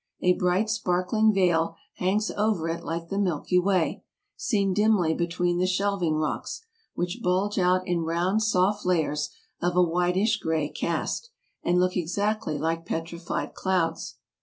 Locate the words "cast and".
10.69-11.79